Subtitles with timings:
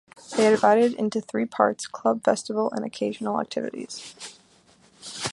[0.31, 4.15] These are divided into three parts: Club, Festival, Occasional activities.